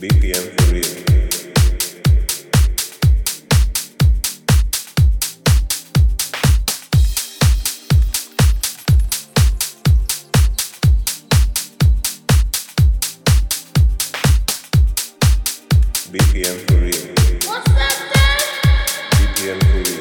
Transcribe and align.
BPM 0.00 0.44
for 0.56 0.72
real. 0.72 1.10
BPM 16.10 16.56
for 16.66 16.78
real. 16.80 17.04
BPM 19.12 19.60
for 19.60 19.90
real. 19.90 19.99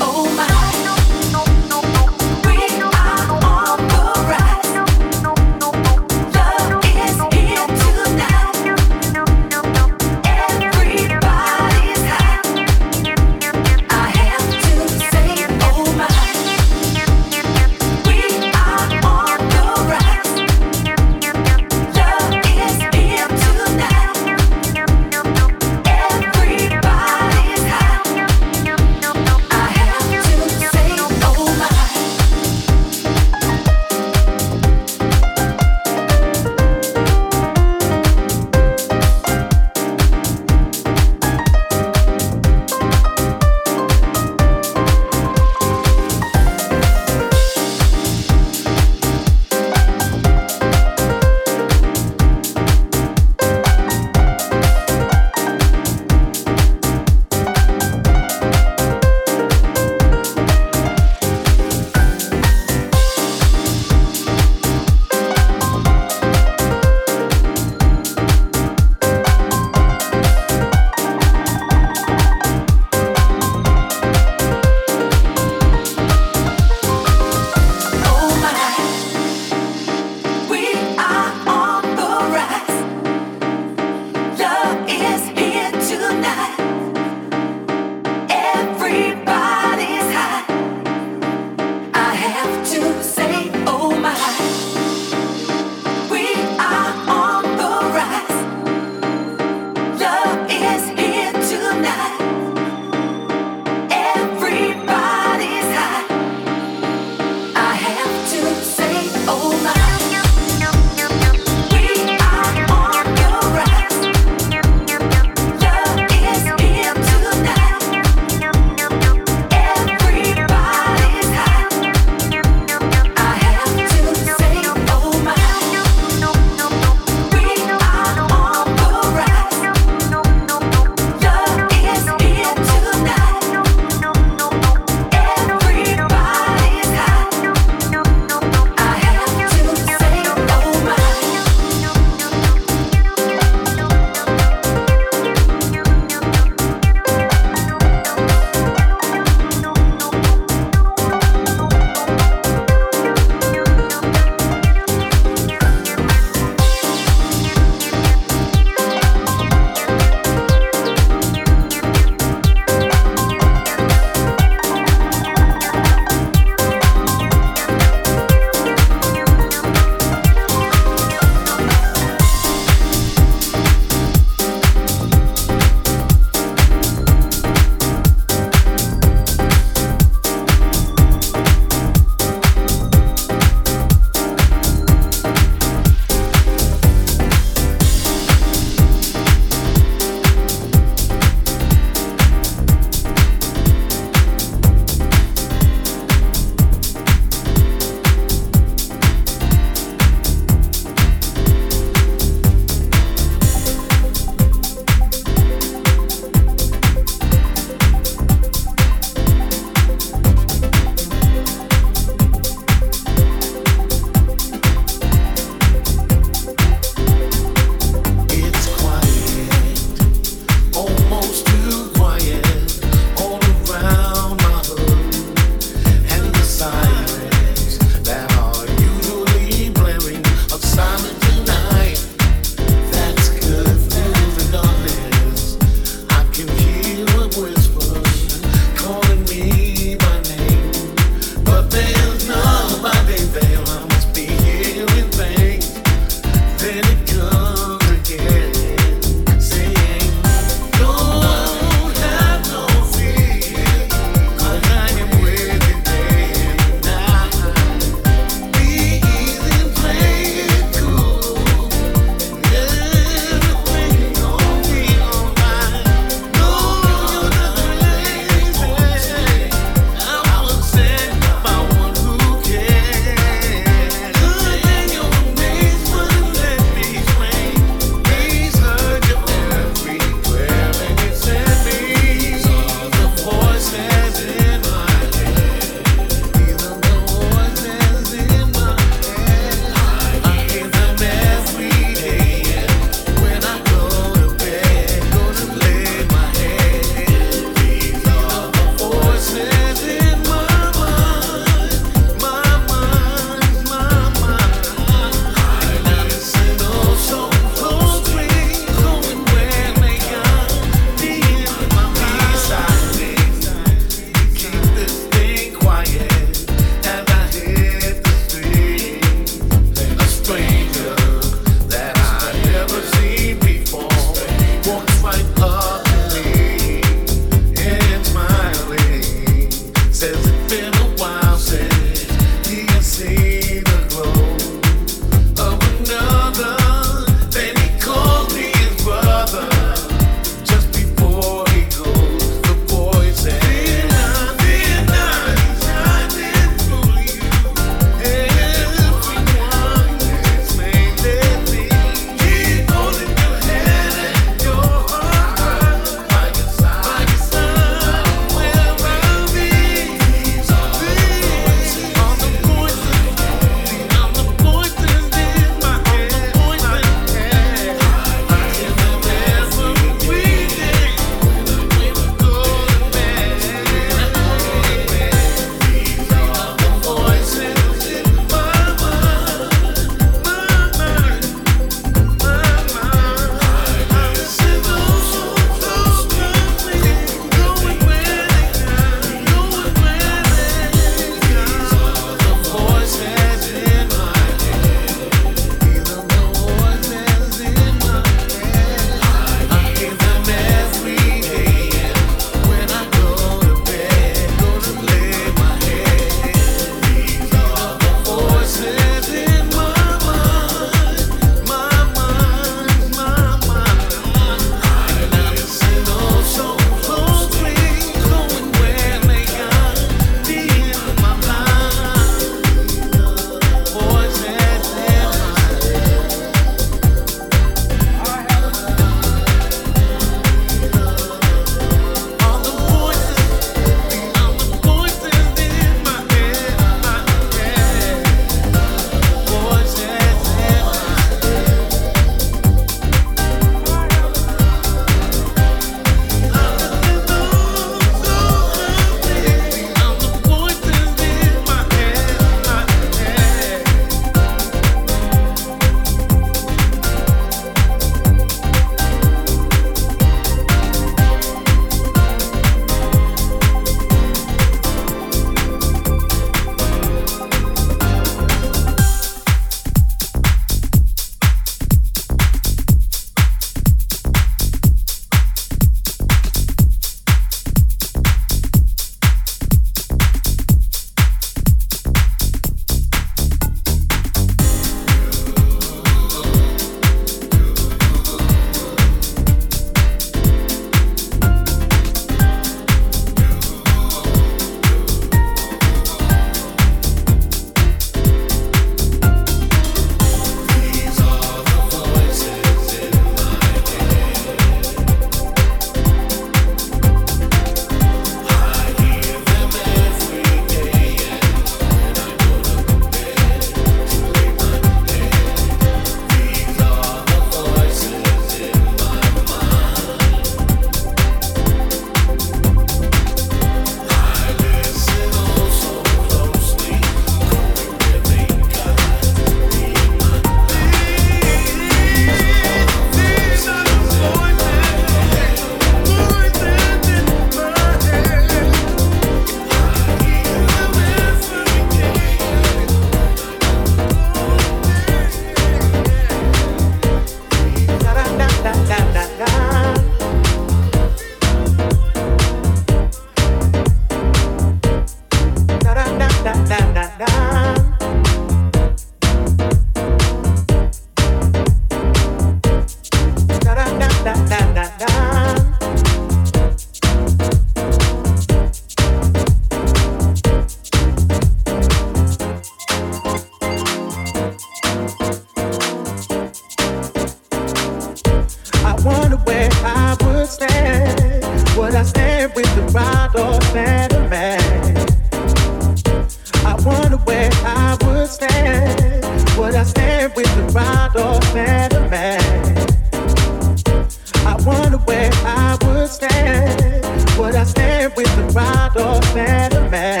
with 597.84 598.16
the 598.16 598.24
ride 598.34 598.76
or 598.76 599.00
better 599.14 599.68
man. 599.68 600.00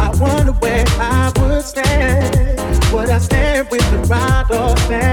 I 0.00 0.10
wonder 0.18 0.52
where 0.52 0.84
I 0.98 1.32
would 1.38 1.64
stand. 1.64 2.92
Would 2.92 3.08
I 3.08 3.18
stand 3.18 3.68
with 3.70 3.88
the 3.90 3.98
rod 4.12 4.50
or 4.50 4.76
stand? 4.78 5.09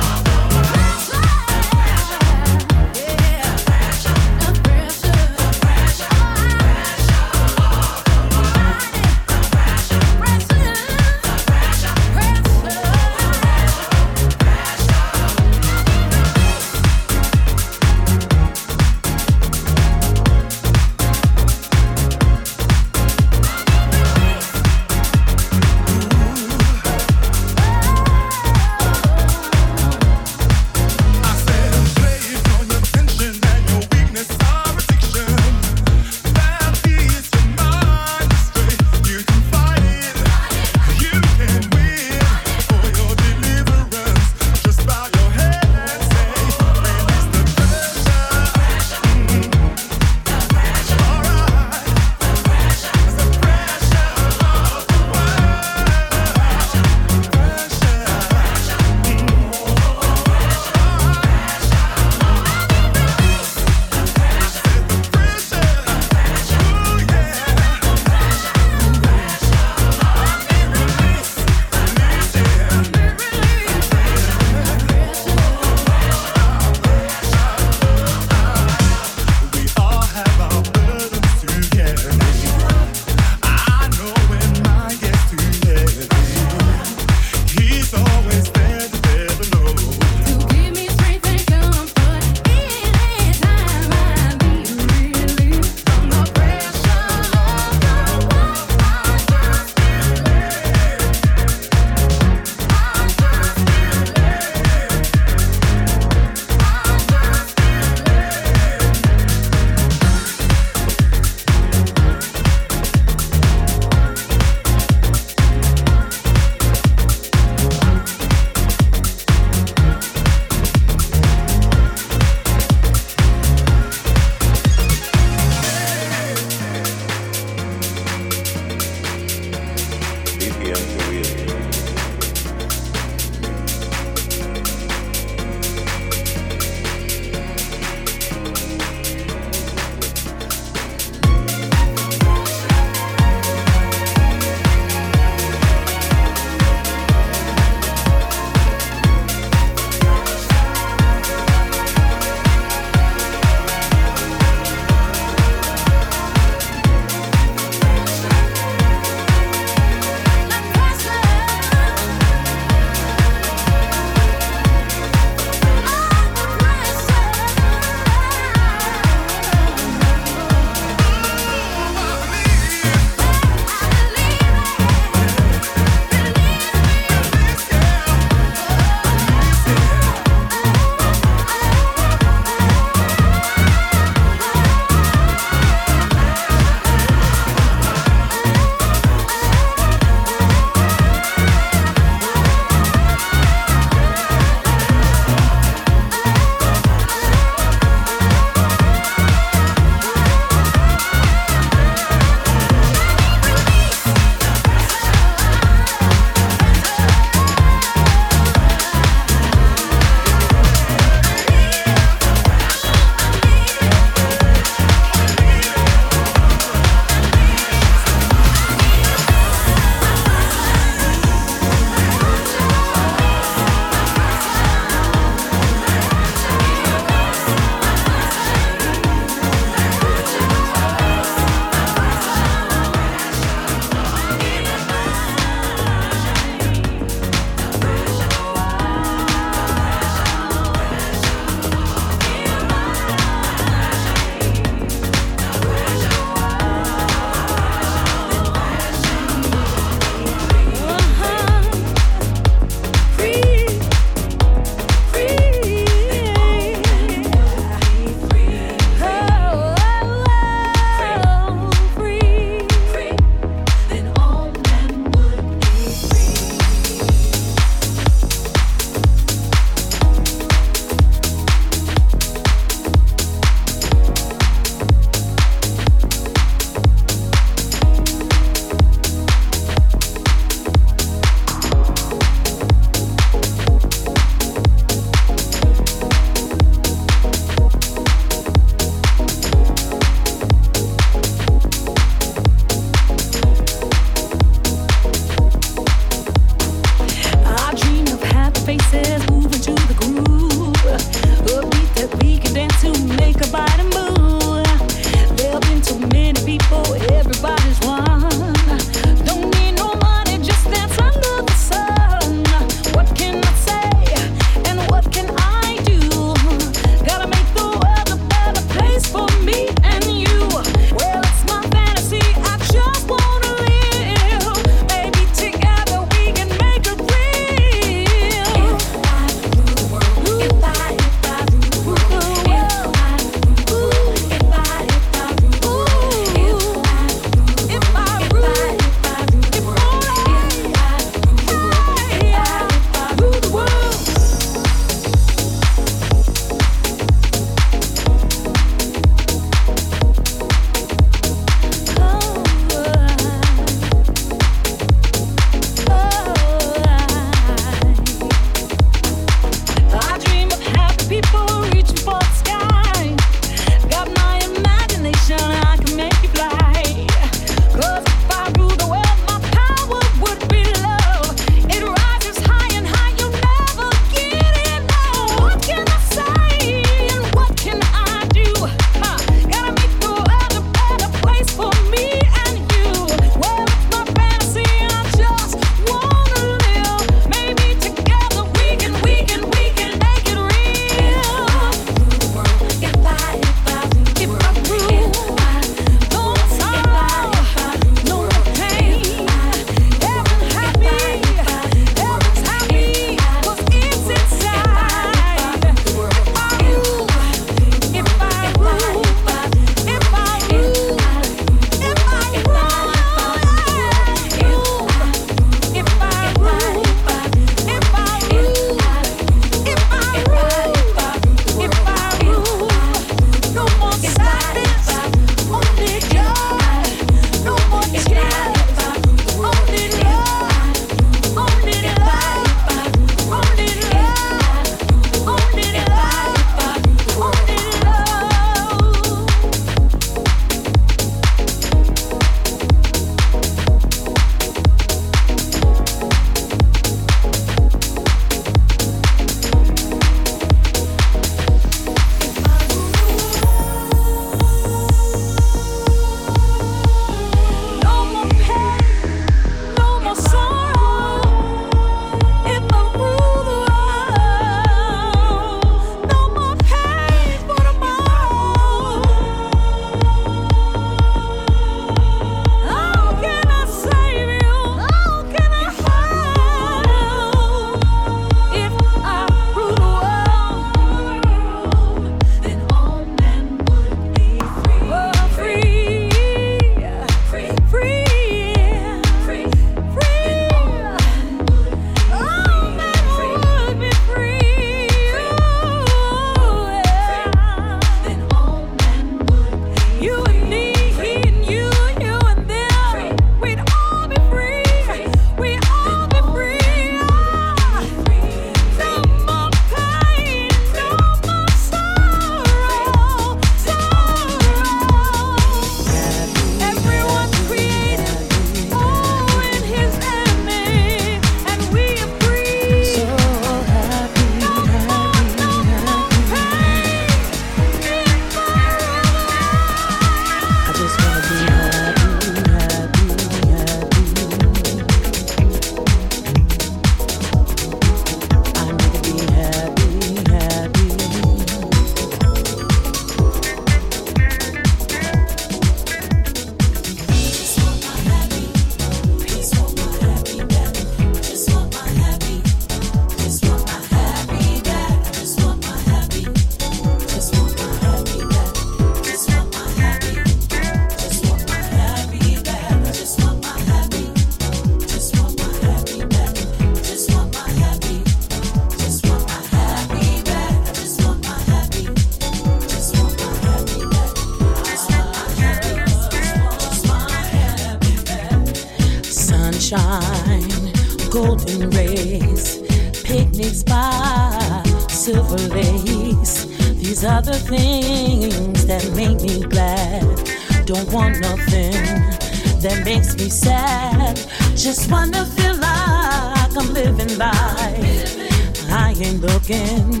ain't 599.00 599.20
looking 599.20 600.00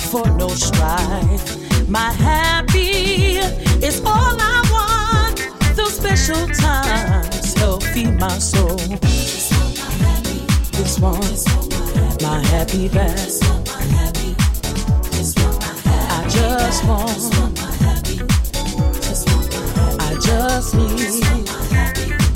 for 0.00 0.26
no 0.36 0.48
strife. 0.48 1.88
My 1.88 2.10
happy 2.12 3.38
is 3.84 4.00
all 4.00 4.36
I 4.40 4.58
want. 4.72 5.76
Those 5.76 5.94
special 5.96 6.46
times 6.48 7.54
help 7.54 7.82
feed 7.82 8.18
my 8.18 8.38
soul. 8.38 8.76
Just 8.76 9.52
want 9.52 9.78
my 9.78 9.90
happy. 10.04 10.46
Just 10.72 11.00
want, 11.00 12.22
my 12.22 12.40
happy 12.46 12.88
my 13.66 13.82
happy. 13.96 14.34
Just 15.12 15.38
want 15.40 15.60
my 15.60 15.74
happy. 15.90 16.16
I 16.16 16.28
just 16.28 16.84
want. 16.84 17.08
Just 17.08 17.34
want 17.34 17.54
my 17.60 17.70
happy. 17.84 18.20
I 20.00 20.18
just 20.20 20.74
need. 20.74 21.24
Happy. 21.72 22.27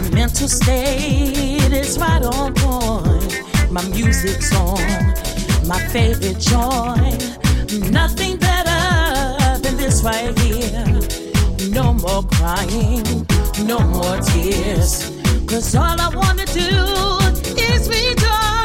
My 0.00 0.08
mental 0.10 0.46
state 0.46 1.72
is 1.72 1.98
right 1.98 2.22
on 2.22 2.54
point. 2.54 3.42
My 3.68 3.82
music's 3.88 4.54
on, 4.54 4.78
my 5.66 5.80
favorite 5.88 6.38
joy. 6.38 7.18
Nothing 7.90 8.36
better 8.36 9.58
than 9.60 9.76
this 9.76 10.04
right 10.04 10.38
here. 10.38 10.84
No 11.70 11.94
more 11.94 12.22
crying, 12.22 13.26
no 13.66 13.80
more 13.80 14.20
tears. 14.20 15.10
Cause 15.48 15.74
all 15.74 16.00
I 16.00 16.14
wanna 16.14 16.46
do 16.46 17.58
is 17.60 17.88
rejoice. 17.88 18.57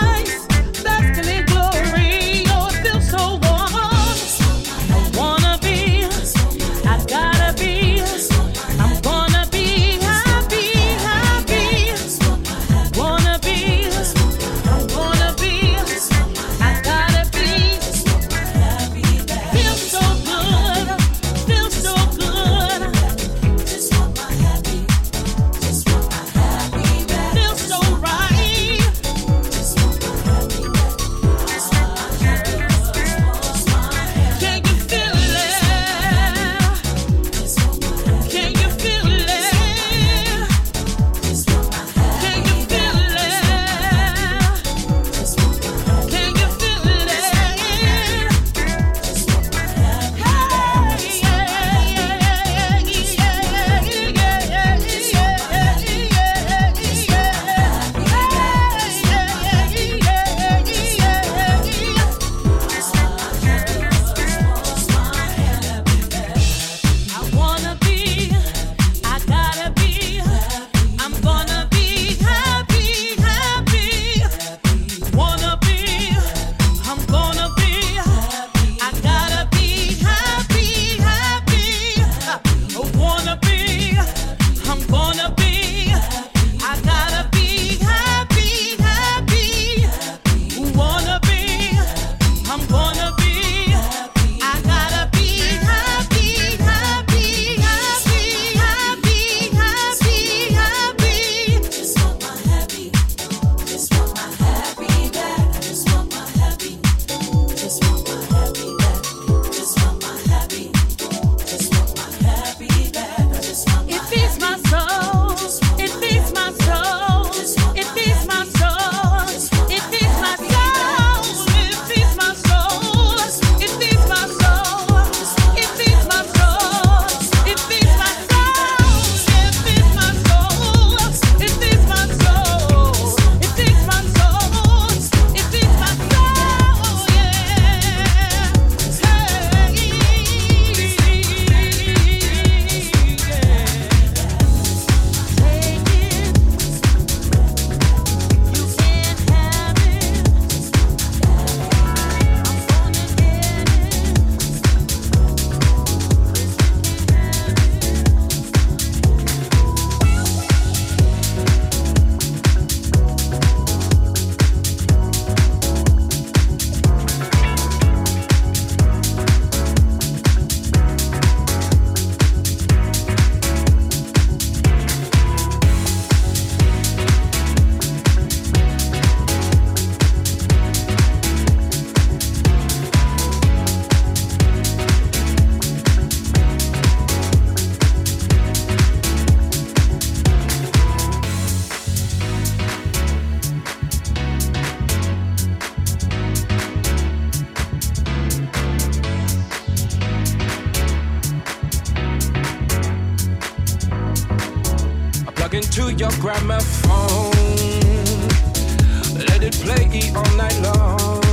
play 209.63 210.11
all 210.13 210.35
night 210.35 210.59
long. 210.61 211.23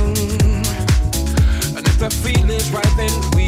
And 1.75 1.85
if 1.85 1.97
the 1.99 2.09
feeling's 2.23 2.71
right, 2.71 2.93
then 2.95 3.13
we 3.35 3.40